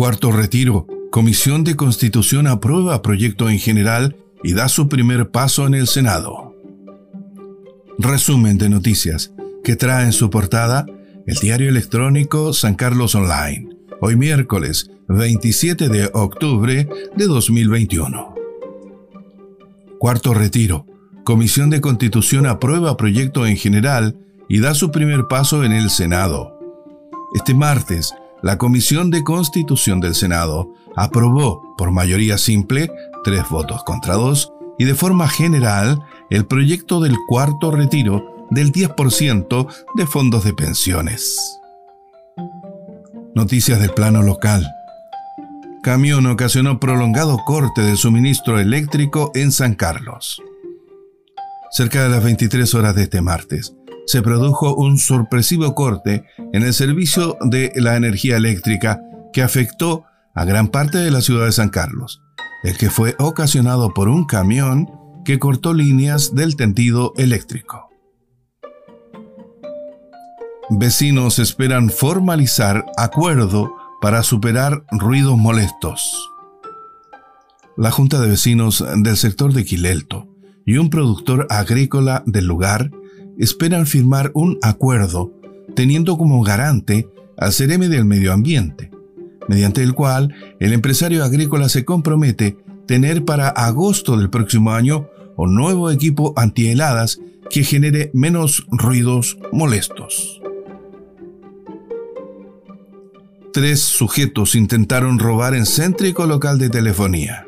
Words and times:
Cuarto 0.00 0.32
retiro. 0.32 0.86
Comisión 1.10 1.62
de 1.62 1.76
Constitución 1.76 2.46
aprueba 2.46 3.02
proyecto 3.02 3.50
en 3.50 3.58
general 3.58 4.16
y 4.42 4.54
da 4.54 4.70
su 4.70 4.88
primer 4.88 5.30
paso 5.30 5.66
en 5.66 5.74
el 5.74 5.86
Senado. 5.86 6.56
Resumen 7.98 8.56
de 8.56 8.70
noticias 8.70 9.30
que 9.62 9.76
trae 9.76 10.06
en 10.06 10.12
su 10.12 10.30
portada 10.30 10.86
el 11.26 11.36
diario 11.36 11.68
electrónico 11.68 12.54
San 12.54 12.76
Carlos 12.76 13.14
Online, 13.14 13.68
hoy 14.00 14.16
miércoles 14.16 14.90
27 15.08 15.90
de 15.90 16.08
octubre 16.14 16.88
de 17.14 17.26
2021. 17.26 18.34
Cuarto 19.98 20.32
retiro. 20.32 20.86
Comisión 21.24 21.68
de 21.68 21.82
Constitución 21.82 22.46
aprueba 22.46 22.96
proyecto 22.96 23.46
en 23.46 23.58
general 23.58 24.16
y 24.48 24.60
da 24.60 24.72
su 24.72 24.90
primer 24.92 25.28
paso 25.28 25.62
en 25.62 25.72
el 25.72 25.90
Senado. 25.90 26.58
Este 27.34 27.52
martes, 27.52 28.14
la 28.42 28.58
Comisión 28.58 29.10
de 29.10 29.22
Constitución 29.22 30.00
del 30.00 30.14
Senado 30.14 30.72
aprobó 30.96 31.74
por 31.76 31.90
mayoría 31.90 32.38
simple, 32.38 32.90
tres 33.24 33.48
votos 33.50 33.82
contra 33.84 34.14
dos, 34.14 34.52
y 34.78 34.84
de 34.84 34.94
forma 34.94 35.28
general 35.28 36.00
el 36.30 36.46
proyecto 36.46 37.00
del 37.00 37.16
cuarto 37.28 37.70
retiro 37.70 38.46
del 38.50 38.72
10% 38.72 39.68
de 39.94 40.06
fondos 40.06 40.44
de 40.44 40.54
pensiones. 40.54 41.60
Noticias 43.34 43.78
del 43.78 43.90
plano 43.90 44.22
local. 44.22 44.66
Camión 45.82 46.26
ocasionó 46.26 46.80
prolongado 46.80 47.38
corte 47.46 47.82
de 47.82 47.96
suministro 47.96 48.58
eléctrico 48.58 49.30
en 49.34 49.52
San 49.52 49.74
Carlos. 49.74 50.42
Cerca 51.70 52.02
de 52.02 52.08
las 52.08 52.24
23 52.24 52.74
horas 52.74 52.96
de 52.96 53.04
este 53.04 53.20
martes, 53.20 53.74
se 54.06 54.22
produjo 54.22 54.74
un 54.74 54.98
sorpresivo 54.98 55.74
corte 55.74 56.24
en 56.52 56.62
el 56.62 56.74
servicio 56.74 57.36
de 57.42 57.72
la 57.76 57.96
energía 57.96 58.36
eléctrica 58.36 59.00
que 59.32 59.42
afectó 59.42 60.04
a 60.34 60.44
gran 60.44 60.68
parte 60.68 60.98
de 60.98 61.10
la 61.10 61.20
ciudad 61.20 61.46
de 61.46 61.52
San 61.52 61.68
Carlos, 61.68 62.22
el 62.62 62.76
que 62.76 62.90
fue 62.90 63.14
ocasionado 63.18 63.92
por 63.94 64.08
un 64.08 64.24
camión 64.24 64.90
que 65.24 65.38
cortó 65.38 65.74
líneas 65.74 66.34
del 66.34 66.56
tendido 66.56 67.12
eléctrico. 67.16 67.88
Vecinos 70.70 71.38
esperan 71.38 71.90
formalizar 71.90 72.86
acuerdo 72.96 73.74
para 74.00 74.22
superar 74.22 74.84
ruidos 74.92 75.36
molestos. 75.36 76.30
La 77.76 77.90
Junta 77.90 78.20
de 78.20 78.28
Vecinos 78.28 78.84
del 78.96 79.16
sector 79.16 79.52
de 79.52 79.64
Quilelto 79.64 80.28
y 80.64 80.78
un 80.78 80.90
productor 80.90 81.46
agrícola 81.50 82.22
del 82.26 82.46
lugar 82.46 82.90
esperan 83.40 83.86
firmar 83.86 84.30
un 84.34 84.58
acuerdo 84.62 85.32
teniendo 85.74 86.16
como 86.18 86.42
garante 86.42 87.08
al 87.36 87.52
CEREME 87.52 87.88
del 87.88 88.04
Medio 88.04 88.32
Ambiente, 88.32 88.90
mediante 89.48 89.82
el 89.82 89.94
cual 89.94 90.34
el 90.60 90.72
empresario 90.72 91.24
agrícola 91.24 91.68
se 91.68 91.84
compromete 91.84 92.58
tener 92.86 93.24
para 93.24 93.48
agosto 93.48 94.16
del 94.16 94.30
próximo 94.30 94.72
año 94.72 95.08
un 95.36 95.54
nuevo 95.54 95.90
equipo 95.90 96.34
antiheladas 96.36 97.20
que 97.48 97.64
genere 97.64 98.10
menos 98.12 98.66
ruidos 98.70 99.38
molestos. 99.52 100.40
Tres 103.52 103.80
sujetos 103.80 104.54
intentaron 104.54 105.18
robar 105.18 105.54
en 105.54 105.66
céntrico 105.66 106.26
local 106.26 106.58
de 106.58 106.68
telefonía. 106.68 107.46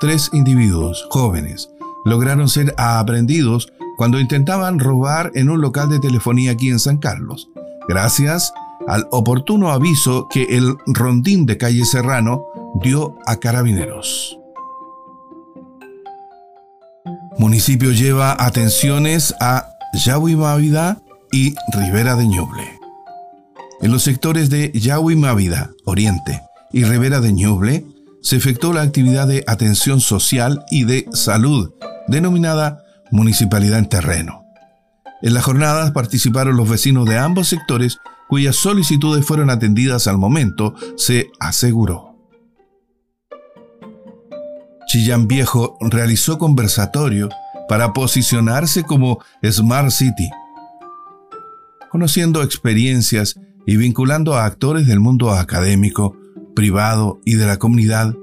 Tres 0.00 0.30
individuos 0.32 1.06
jóvenes 1.10 1.68
lograron 2.04 2.48
ser 2.48 2.74
aprendidos 2.78 3.72
cuando 3.96 4.18
intentaban 4.18 4.78
robar 4.78 5.30
en 5.34 5.50
un 5.50 5.60
local 5.60 5.88
de 5.88 6.00
telefonía 6.00 6.52
aquí 6.52 6.68
en 6.68 6.78
San 6.78 6.98
Carlos, 6.98 7.48
gracias 7.88 8.52
al 8.86 9.06
oportuno 9.10 9.70
aviso 9.70 10.28
que 10.28 10.44
el 10.56 10.76
rondín 10.86 11.46
de 11.46 11.56
calle 11.56 11.84
Serrano 11.84 12.46
dio 12.82 13.16
a 13.26 13.36
carabineros. 13.36 14.38
Municipio 17.38 17.90
lleva 17.90 18.36
atenciones 18.38 19.34
a 19.40 19.68
Mávida 20.36 21.00
y 21.32 21.54
Rivera 21.72 22.16
de 22.16 22.26
Ñuble. 22.26 22.80
En 23.80 23.92
los 23.92 24.02
sectores 24.02 24.50
de 24.50 24.72
Mávida, 25.16 25.70
Oriente, 25.84 26.42
y 26.72 26.84
Rivera 26.84 27.20
de 27.20 27.32
Ñuble, 27.32 27.84
se 28.22 28.36
efectuó 28.36 28.72
la 28.72 28.82
actividad 28.82 29.28
de 29.28 29.44
atención 29.46 30.00
social 30.00 30.64
y 30.70 30.84
de 30.84 31.06
salud, 31.12 31.72
denominada 32.08 32.83
Municipalidad 33.10 33.78
en 33.78 33.88
Terreno. 33.88 34.44
En 35.22 35.34
las 35.34 35.44
jornadas 35.44 35.92
participaron 35.92 36.56
los 36.56 36.68
vecinos 36.68 37.06
de 37.06 37.18
ambos 37.18 37.48
sectores 37.48 37.98
cuyas 38.28 38.56
solicitudes 38.56 39.24
fueron 39.24 39.50
atendidas 39.50 40.06
al 40.06 40.18
momento, 40.18 40.74
se 40.96 41.30
aseguró. 41.40 42.16
Chillán 44.86 45.28
Viejo 45.28 45.76
realizó 45.80 46.38
conversatorio 46.38 47.28
para 47.68 47.92
posicionarse 47.92 48.84
como 48.84 49.18
Smart 49.44 49.90
City, 49.90 50.30
conociendo 51.90 52.42
experiencias 52.42 53.38
y 53.66 53.76
vinculando 53.76 54.34
a 54.34 54.44
actores 54.44 54.86
del 54.86 55.00
mundo 55.00 55.30
académico, 55.30 56.16
privado 56.54 57.20
y 57.24 57.34
de 57.34 57.46
la 57.46 57.58
comunidad 57.58 58.14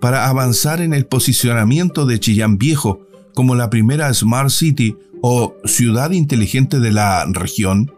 para 0.00 0.28
avanzar 0.28 0.80
en 0.80 0.92
el 0.92 1.06
posicionamiento 1.06 2.06
de 2.06 2.20
Chillán 2.20 2.58
Viejo 2.58 3.06
como 3.34 3.54
la 3.54 3.70
primera 3.70 4.12
Smart 4.12 4.50
City 4.50 4.96
o 5.20 5.54
ciudad 5.64 6.10
inteligente 6.10 6.80
de 6.80 6.92
la 6.92 7.24
región, 7.30 7.92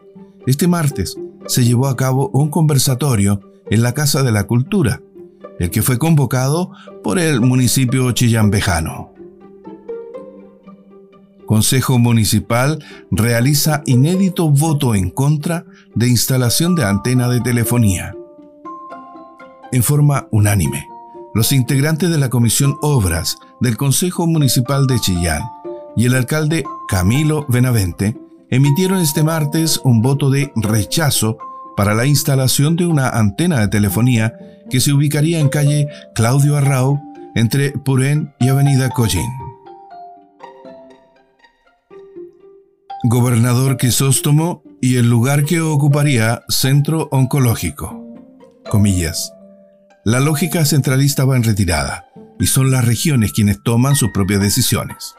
este 0.47 0.69
martes 0.69 1.17
se 1.47 1.65
llevó 1.65 1.89
a 1.89 1.97
cabo 1.97 2.29
un 2.33 2.51
conversatorio 2.51 3.41
en 3.71 3.83
la 3.83 3.95
Casa 3.95 4.23
de 4.23 4.33
la 4.33 4.47
Cultura, 4.47 5.01
el 5.59 5.71
que 5.71 5.83
fue 5.83 5.99
convocado 5.99 6.71
por 7.03 7.19
el 7.19 7.41
municipio 7.41 8.13
chillambejano. 8.13 9.13
Consejo 11.47 11.99
Municipal 11.99 12.83
realiza 13.11 13.83
inédito 13.87 14.51
voto 14.51 14.95
en 14.95 15.11
contra 15.11 15.67
de 15.95 16.09
instalación 16.09 16.75
de 16.75 16.85
antena 16.85 17.29
de 17.29 17.41
telefonía. 17.41 18.15
En 19.73 19.83
forma 19.83 20.27
unánime, 20.31 20.89
los 21.35 21.53
integrantes 21.53 22.11
de 22.11 22.19
la 22.19 22.31
Comisión 22.31 22.77
Obras 22.81 23.37
del 23.61 23.77
Consejo 23.77 24.27
Municipal 24.27 24.87
de 24.87 25.01
Chillán 25.01 25.43
y 25.97 26.07
el 26.07 26.15
alcalde 26.15 26.65
Camilo 26.89 27.45
Benavente 27.49 28.17
emitieron 28.51 29.01
este 29.01 29.23
martes 29.23 29.81
un 29.85 30.01
voto 30.01 30.31
de 30.31 30.53
rechazo 30.55 31.39
para 31.77 31.95
la 31.95 32.07
instalación 32.07 32.77
de 32.77 32.87
una 32.87 33.09
antena 33.09 33.61
de 33.61 33.69
telefonía 33.69 34.35
que 34.71 34.81
se 34.81 34.93
ubicaría 34.93 35.41
en 35.41 35.49
calle 35.49 35.89
Claudio 36.15 36.57
Arrau 36.57 37.01
entre 37.35 37.73
Purén 37.73 38.33
y 38.39 38.49
Avenida 38.49 38.91
Collín. 38.91 39.29
Gobernador 43.03 43.77
Quisóstomo 43.77 44.63
y 44.81 44.97
el 44.97 45.11
lugar 45.11 45.45
que 45.45 45.61
ocuparía 45.61 46.43
Centro 46.49 47.09
Oncológico. 47.11 48.01
Comillas. 48.71 49.33
La 50.05 50.21
lógica 50.21 50.67
centralista 50.67 51.25
va 51.25 51.35
en 51.35 51.45
retirada 51.45 52.11
y 52.39 52.47
son 52.47 52.71
las 52.71 52.85
regiones 52.85 53.33
quienes 53.33 53.63
toman 53.63 53.97
sus 53.97 54.11
propias 54.11 54.39
decisiones. 54.43 55.15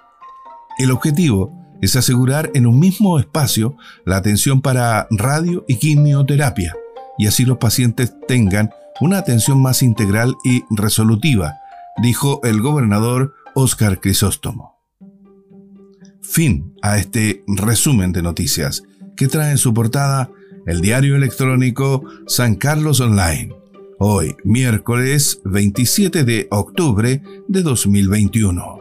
El 0.78 0.92
objetivo 0.92 1.52
es 1.82 1.96
asegurar 1.96 2.52
en 2.54 2.68
un 2.68 2.80
mismo 2.80 3.18
espacio 3.18 3.78
la 4.06 4.18
atención 4.18 4.62
para 4.62 5.08
radio 5.10 5.66
y 5.68 5.78
quimioterapia, 5.78 6.76
y 7.18 7.26
así 7.26 7.46
los 7.46 7.58
pacientes 7.58 8.14
tengan 8.28 8.70
una 9.02 9.18
atención 9.18 9.60
más 9.60 9.82
integral 9.82 10.36
y 10.44 10.64
resolutiva, 10.70 11.56
dijo 12.04 12.40
el 12.44 12.62
gobernador 12.62 13.34
Óscar 13.56 14.00
Crisóstomo. 14.00 14.80
Fin 16.22 16.76
a 16.84 17.00
este 17.00 17.44
resumen 17.48 18.12
de 18.12 18.22
noticias 18.22 18.84
que 19.18 19.28
trae 19.28 19.50
en 19.50 19.58
su 19.58 19.74
portada 19.74 20.30
el 20.68 20.82
diario 20.82 21.16
electrónico 21.16 22.04
San 22.28 22.54
Carlos 22.54 23.00
Online, 23.00 23.52
hoy 24.00 24.36
miércoles 24.44 25.42
27 25.46 26.24
de 26.24 26.48
octubre 26.52 27.22
de 27.48 27.62
2021. 27.62 28.75